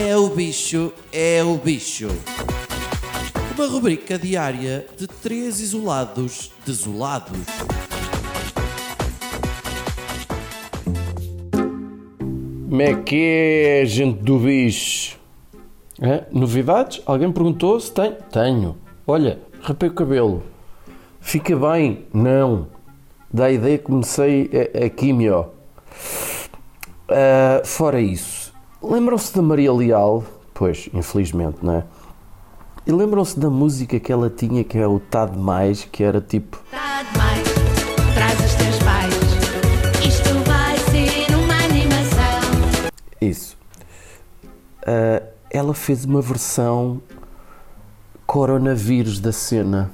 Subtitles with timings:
[0.00, 2.06] É o bicho, é o bicho.
[3.56, 7.44] Uma rubrica diária de três isolados desolados.
[12.68, 13.16] Como é que
[13.82, 15.18] é, gente do bicho?
[16.00, 16.24] Hã?
[16.30, 17.02] Novidades?
[17.04, 18.16] Alguém perguntou se tem?
[18.30, 18.76] Tenho.
[19.04, 20.44] Olha, rapei o cabelo.
[21.20, 22.04] Fica bem?
[22.14, 22.68] Não.
[23.32, 25.46] Dá a ideia que comecei a, a.
[27.10, 28.47] Ah, fora isso,
[28.82, 30.24] lembram-se da Maria Leal?
[30.54, 31.84] Pois, infelizmente, não é?
[32.86, 36.58] E lembram-se da música que ela tinha, que é o Tá Demais, que era tipo...
[36.70, 37.46] Tá demais,
[38.14, 39.14] traz os teus pais.
[40.04, 42.90] Isto vai ser uma animação.
[43.20, 43.56] Isso.
[44.86, 47.00] Ah, ela fez uma versão
[48.26, 49.90] coronavírus da cena.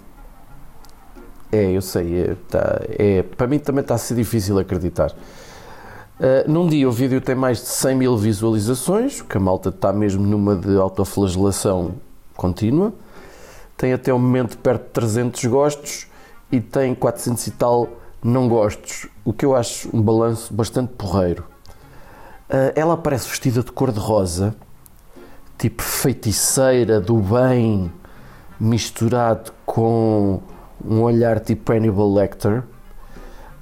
[1.50, 5.12] É, eu sei, é, tá- é- para mim também está a ser difícil acreditar.
[6.20, 9.92] Ah, num dia o vídeo tem mais de 100 mil visualizações, que a malta está
[9.92, 11.94] mesmo numa de autoflagelação
[12.36, 12.92] contínua.
[13.76, 16.06] Tem até o momento perto de 300 gostos
[16.52, 17.88] e tem 400 e tal
[18.22, 21.44] não gostos, o que eu acho um balanço bastante porreiro.
[22.48, 24.54] Ah, ela aparece vestida de cor-de-rosa,
[25.58, 27.92] tipo feiticeira do bem,
[28.58, 30.40] misturado com
[30.84, 32.62] um olhar tipo Hannibal Lecter,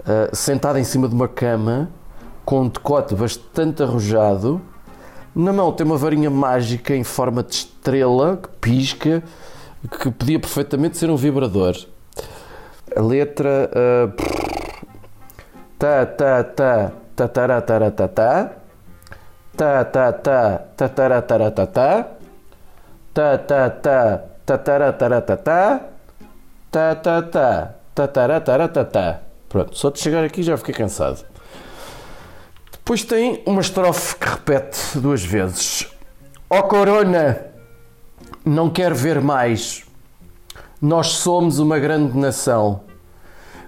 [0.04, 1.88] ah, sentada em cima de uma cama,
[2.44, 4.60] com um decote bastante arrojado.
[5.34, 9.22] Na mão tem uma varinha mágica em forma de estrela que pisca,
[9.90, 11.74] que podia perfeitamente ser um vibrador.
[12.94, 13.70] A letra.
[13.74, 14.12] ah,
[15.78, 18.50] tá, tá, tá, tá, tará, tará, tá, tá.
[19.56, 22.08] Tá, tá, tá, tá, tará, tará, tá, tá.
[23.14, 25.80] Tá, tá, tá, tá, tará, tará, tá, tá.
[26.70, 29.20] Tá, tá, tá, tá, tará, tará, tá, tá.
[29.48, 31.31] Pronto, só de chegar aqui já fiquei cansado.
[32.84, 35.86] Depois tem uma estrofe que repete duas vezes.
[36.50, 37.46] Ó Corona,
[38.44, 39.84] não quero ver mais.
[40.80, 42.82] Nós somos uma grande nação.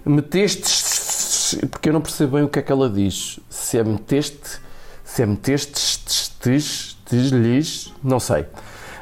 [0.04, 1.64] Meteste.
[1.68, 3.38] Porque eu não percebo bem o que é que ela diz.
[3.48, 4.60] Se é meteste,
[5.04, 8.46] se é meteste, tes, tes, lhes, não sei.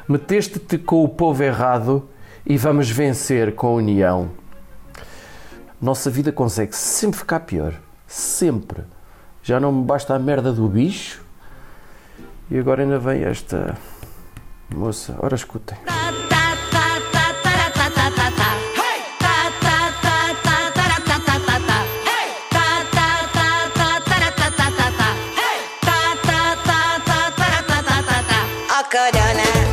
[0.07, 2.07] Meteste-te com o povo errado
[2.45, 4.29] e vamos vencer com a união.
[5.81, 7.73] Nossa vida consegue sempre ficar pior.
[8.05, 8.83] Sempre.
[9.43, 11.21] Já não me basta a merda do bicho.
[12.49, 13.77] E agora ainda vem esta
[14.73, 15.15] moça.
[15.19, 15.77] Ora, escutem.
[15.85, 18.51] Tá, tá, tá, tá, tá, tá, tá, tá.
[19.19, 21.79] Tá, tá, tá, tá, tá, tá, tá, tá.
[22.51, 25.09] Tá, tá, tá, tá, tá, tá, tá, tá.
[25.81, 28.83] Tá, tá, tá, tá, tá, tá, tá, tá.
[28.89, 29.72] Corona,